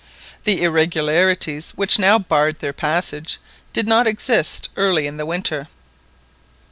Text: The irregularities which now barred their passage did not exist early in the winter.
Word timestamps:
The 0.45 0.63
irregularities 0.63 1.73
which 1.75 1.99
now 1.99 2.17
barred 2.17 2.57
their 2.57 2.73
passage 2.73 3.37
did 3.71 3.87
not 3.87 4.07
exist 4.07 4.69
early 4.75 5.05
in 5.05 5.17
the 5.17 5.27
winter. 5.27 5.67